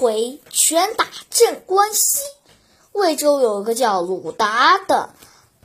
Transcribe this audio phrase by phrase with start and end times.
[0.00, 2.20] 回拳打镇关西。
[2.92, 5.10] 魏州有个叫鲁达的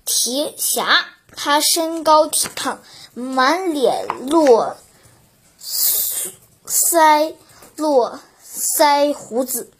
[0.04, 1.06] 铁侠，
[1.38, 2.82] 他身高体胖，
[3.13, 4.75] 满脸络
[6.67, 7.35] 腮
[7.77, 9.71] 络腮胡子，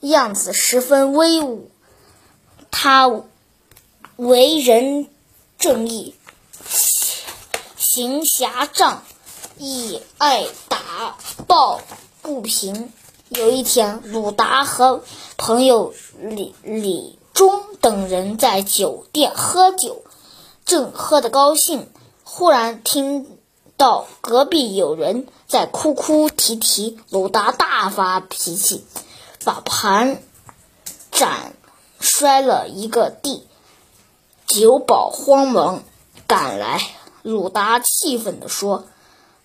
[0.00, 1.70] 样子十分威武。
[2.70, 3.06] 他
[4.16, 5.10] 为人
[5.58, 6.14] 正义，
[7.76, 9.02] 行侠仗
[9.58, 11.82] 义，爱打抱
[12.22, 12.90] 不平。
[13.30, 15.04] 有一天，鲁达和
[15.36, 20.02] 朋友李李忠等人在酒店喝酒，
[20.64, 21.88] 正喝得高兴，
[22.24, 23.38] 忽然听
[23.76, 26.98] 到隔壁有人在哭哭啼啼。
[27.08, 28.84] 鲁达大发脾气，
[29.44, 30.20] 把盘
[31.12, 31.54] 盏
[32.00, 33.46] 摔了一个地。
[34.48, 35.84] 酒保慌忙
[36.26, 36.80] 赶来，
[37.22, 38.86] 鲁达气愤地说：“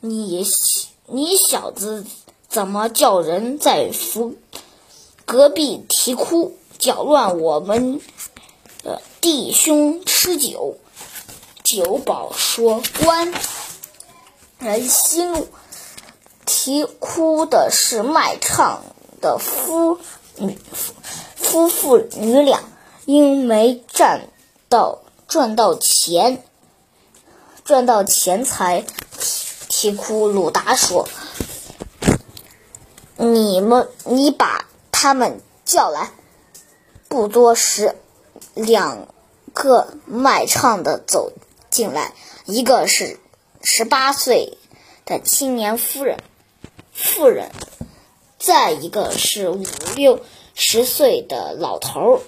[0.01, 0.43] 你
[1.05, 2.03] 你小子！”
[2.55, 4.35] 怎么叫人在福
[5.25, 7.99] 隔壁啼哭，搅乱我们
[8.81, 10.77] 的弟兄吃酒？
[11.65, 13.33] 酒保说：“官
[14.59, 15.49] 人息怒，
[16.45, 18.83] 啼哭的是卖唱
[19.19, 19.99] 的夫
[20.37, 20.57] 女
[21.35, 22.63] 夫妇女俩，
[23.03, 24.29] 因没赚
[24.69, 26.41] 到赚到钱，
[27.65, 28.85] 赚到钱财
[29.67, 31.05] 啼哭。”鲁达说。
[33.17, 36.11] 你们，你把他们叫来。
[37.07, 37.95] 不多时，
[38.53, 39.07] 两
[39.53, 41.31] 个卖唱的走
[41.69, 42.13] 进来，
[42.45, 43.17] 一个是
[43.63, 44.57] 十八岁
[45.05, 46.19] 的青年夫人，
[46.91, 47.49] 妇人；
[48.37, 49.63] 再一个是五
[49.95, 50.19] 六
[50.53, 52.21] 十岁的老头儿。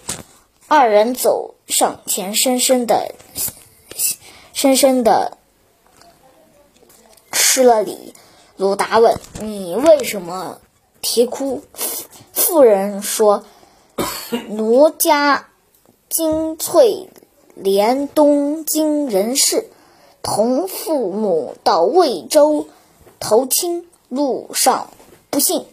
[0.70, 3.14] 二人走上前，深深的、
[4.54, 5.38] 深深的
[7.34, 8.14] 施了礼。
[8.56, 10.60] 鲁达问：“你为什么？”
[11.08, 11.62] 啼哭，
[12.34, 13.46] 妇人说
[14.50, 15.48] ：“奴家
[16.10, 17.08] 金翠
[17.56, 19.70] 莲东京人士，
[20.22, 22.68] 同父母到魏州
[23.22, 24.90] 投亲，路上
[25.30, 25.66] 不幸，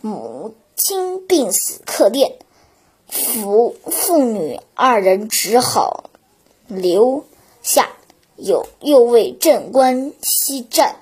[0.00, 2.38] 母亲病死客店，
[3.08, 6.04] 父父女二人只好
[6.68, 7.24] 留
[7.62, 7.88] 下。
[8.36, 11.00] 有又为镇关西战，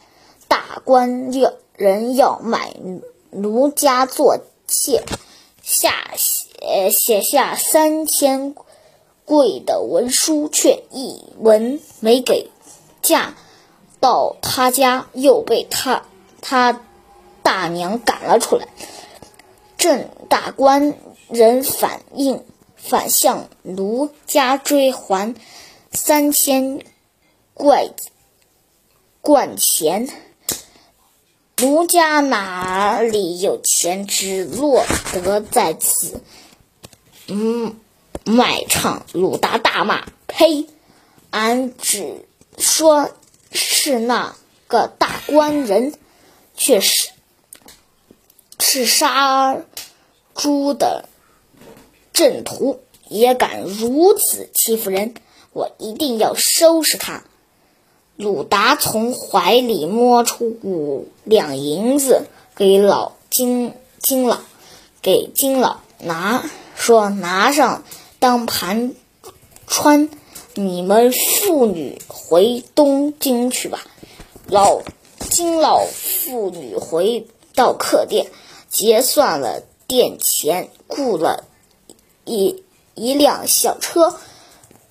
[0.48, 2.74] 大官要人要买。”
[3.36, 5.04] 奴家做妾，
[5.62, 8.54] 下写写下三千
[9.24, 12.50] 贵的文书，却一文没给。
[13.02, 13.36] 嫁
[14.00, 16.02] 到他家，又被他
[16.40, 16.80] 他
[17.42, 18.66] 大娘赶了出来。
[19.76, 20.94] 郑大官
[21.28, 25.36] 人反应反向奴家追还
[25.92, 26.82] 三千
[27.54, 27.90] 怪
[29.20, 30.08] 贯钱。
[31.62, 34.84] 奴家哪里有钱，只落
[35.14, 36.20] 得在此。
[37.28, 37.80] 嗯，
[38.26, 40.66] 卖唱鲁达大骂：“呸！
[41.30, 42.26] 俺只
[42.58, 43.10] 说
[43.52, 44.36] 是那
[44.68, 45.94] 个大官人，
[46.54, 47.08] 却是
[48.60, 49.56] 是杀
[50.34, 51.08] 猪的
[52.12, 55.14] 阵图，也敢如此欺负人！
[55.54, 57.24] 我一定要收拾他。”
[58.16, 62.22] 鲁达从怀里摸出五两银子，
[62.56, 64.38] 给老金金老，
[65.02, 67.84] 给金老拿，说拿上
[68.18, 68.94] 当盘
[69.66, 70.08] 穿，
[70.54, 73.82] 你们妇女回东京去吧。
[74.46, 74.80] 老
[75.18, 78.28] 金老妇女回到客店，
[78.70, 81.44] 结算了店钱，雇了
[82.24, 84.18] 一一辆小车，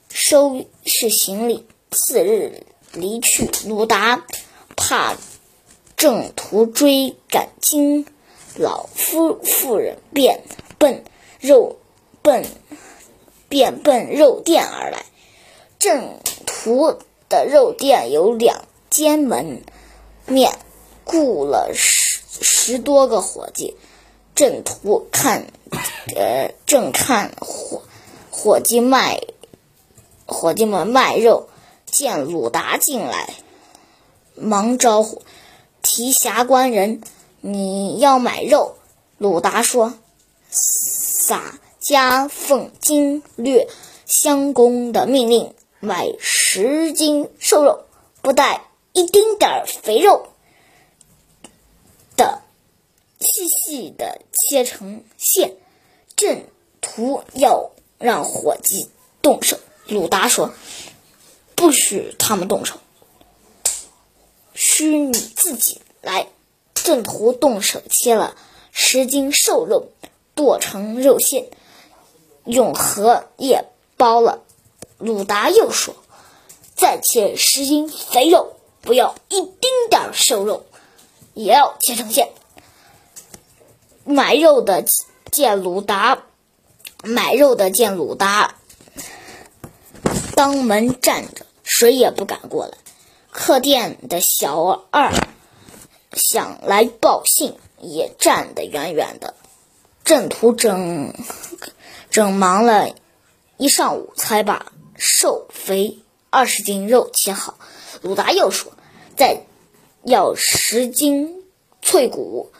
[0.09, 1.65] 收拾行李。
[1.89, 2.63] 次日。
[2.95, 4.23] 离去，鲁达
[4.75, 5.15] 怕
[5.97, 8.05] 正途追赶金
[8.55, 10.43] 老夫妇人，便
[10.77, 11.03] 奔
[11.39, 11.77] 肉
[12.21, 12.45] 奔
[13.49, 15.05] 便奔肉店而来。
[15.77, 16.97] 正途
[17.29, 19.63] 的肉店有两间门
[20.25, 20.57] 面，
[21.03, 23.75] 雇了十十多个伙计。
[24.33, 25.47] 正途看，
[26.15, 27.83] 呃，正看伙
[28.29, 29.21] 伙计卖
[30.25, 31.47] 伙计们卖肉。
[31.95, 33.35] 见鲁达进来，
[34.35, 35.21] 忙招呼
[35.81, 37.01] ：“提辖官人，
[37.39, 38.75] 你要买肉？”
[39.17, 39.97] 鲁达说
[40.51, 43.69] ：“洒家奉经略
[44.05, 47.85] 相公的命令，买十斤瘦肉，
[48.21, 50.27] 不带一丁点儿肥肉
[52.17, 52.41] 的，
[53.21, 55.55] 细细的切成线。
[56.17, 56.43] 正
[56.81, 58.89] 图要让伙计
[59.21, 59.57] 动手。”
[59.87, 60.53] 鲁达说。
[61.65, 62.75] 不许他们动手，
[64.53, 66.27] 需你自己来。
[66.75, 68.35] 郑屠动手切了
[68.71, 69.89] 十斤瘦肉
[70.35, 71.47] 剁成肉馅，
[72.43, 73.65] 用荷叶
[73.97, 74.43] 包了。
[74.99, 75.95] 鲁达又说
[76.77, 80.67] ：“再切十斤肥肉，不要一丁点瘦肉，
[81.33, 82.29] 也要切成馅。”
[84.05, 84.85] 买肉的
[85.31, 86.25] 见鲁达，
[87.03, 88.53] 买肉的见鲁达
[90.35, 91.44] 当门站着，
[91.77, 92.77] 谁也不敢过来。
[93.31, 95.11] 客店的小二
[96.13, 99.33] 想来报信，也站得远远的。
[100.05, 101.13] 郑屠整
[102.09, 102.95] 整忙了
[103.57, 105.99] 一上午，才把瘦肥
[106.29, 107.57] 二十斤肉切好。
[108.01, 108.71] 鲁达又说
[109.17, 109.41] ：“再
[110.01, 111.43] 要十斤
[111.81, 112.53] 脆骨。”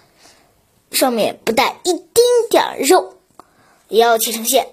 [0.92, 3.16] 上面不带一丁点儿肉，
[3.88, 4.68] 也要切成馅。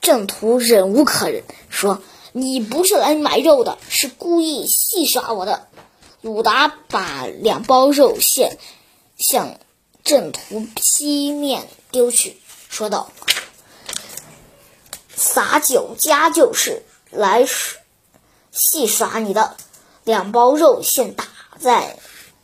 [0.00, 2.02] 郑屠忍无可忍，说
[2.36, 5.68] ：“你不是来买肉的，是故意戏耍我的。”
[6.20, 8.58] 鲁达把两包肉馅
[9.16, 9.58] 向
[10.04, 12.36] 郑屠西面丢去，
[12.68, 13.10] 说道
[15.16, 17.46] ：“撒酒家就是来
[18.52, 19.56] 戏耍你的。”
[20.04, 21.24] 两包肉馅打
[21.58, 21.98] 在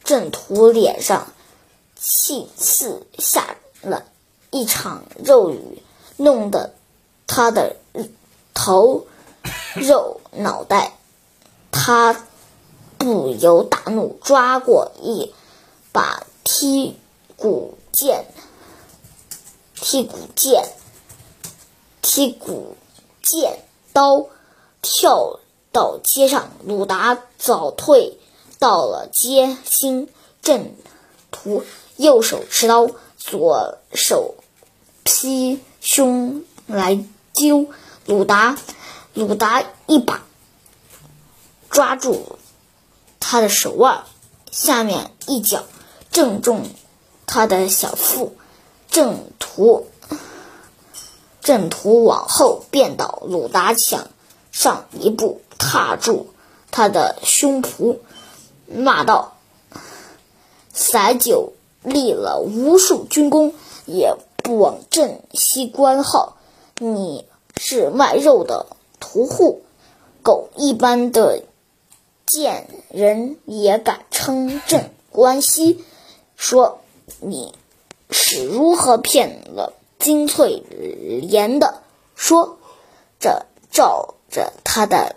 [0.04, 1.32] 郑屠脸上。
[2.04, 4.06] 气刺下了
[4.50, 5.80] 一场肉雨，
[6.16, 6.74] 弄得
[7.28, 7.76] 他的
[8.54, 9.06] 头、
[9.74, 10.98] 肉、脑袋，
[11.70, 12.26] 他
[12.98, 15.32] 不由大怒，抓过一
[15.92, 16.94] 把剔
[17.36, 18.26] 骨剑、
[19.76, 20.64] 剔骨剑、
[22.02, 22.76] 剔骨
[23.22, 23.58] 剑
[23.92, 24.26] 刀，
[24.82, 25.40] 跳
[25.72, 26.50] 到街上。
[26.64, 28.18] 鲁达早退
[28.58, 30.08] 到了街心，
[30.42, 30.75] 正
[31.30, 31.64] 途。
[31.96, 34.34] 右手持刀，左手
[35.04, 37.66] 劈胸来揪
[38.06, 38.56] 鲁达。
[39.14, 40.23] 鲁达一把
[41.70, 42.38] 抓住
[43.20, 44.05] 他的手腕，
[44.50, 45.64] 下面一脚
[46.11, 46.64] 正中
[47.26, 48.37] 他的小腹。
[48.91, 49.87] 正途
[51.41, 54.09] 正途往后便倒，鲁达抢
[54.50, 56.29] 上一步，踏住
[56.70, 57.99] 他的胸脯，
[58.67, 59.37] 骂道
[60.75, 63.55] ：“撒酒！”立了无数军功，
[63.87, 66.37] 也不往镇西关号。
[66.79, 67.26] 你
[67.56, 68.67] 是卖肉的
[69.02, 69.62] 屠户，
[70.22, 71.43] 狗一般的
[72.25, 75.84] 贱人也敢称镇关西？
[76.37, 76.78] 说
[77.19, 77.52] 你
[78.10, 80.62] 是如何骗了金翠
[81.22, 81.82] 莲的？
[82.14, 82.58] 说
[83.19, 85.16] 这照着他的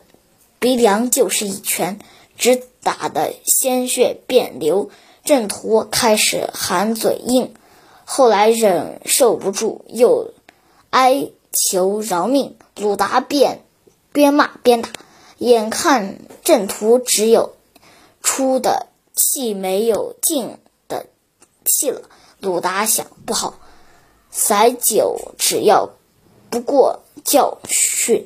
[0.57, 1.99] 鼻梁就是一拳，
[2.37, 4.89] 只打得鲜血遍流。
[5.23, 7.53] 郑屠开始含嘴硬，
[8.03, 10.33] 后来忍受不住，又
[10.89, 12.57] 哀求饶命。
[12.75, 13.64] 鲁达便
[14.15, 14.89] 边骂边打，
[15.39, 17.53] 眼看阵图只有
[18.23, 20.57] 出的气没有进
[20.87, 21.07] 的
[21.65, 22.01] 气了。
[22.39, 23.59] 鲁达想不好，
[24.31, 25.89] 撒酒只要
[26.49, 28.25] 不过教训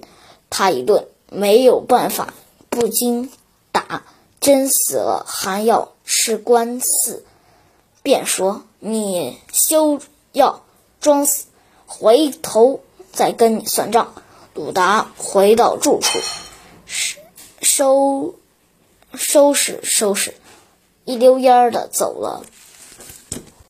[0.52, 2.36] 他一顿，没有办法，
[2.70, 3.32] 不经
[3.72, 4.04] 打。
[4.40, 7.26] 真死了还要吃官司，
[8.04, 10.00] 便说你休
[10.32, 10.64] 要
[11.02, 11.48] 装死，
[11.88, 12.80] 回头
[13.12, 14.14] 再跟你算账。
[14.54, 16.20] 鲁达回到住处，
[17.62, 18.36] 收
[19.14, 20.34] 收拾收拾，
[21.06, 22.46] 一溜烟儿的走了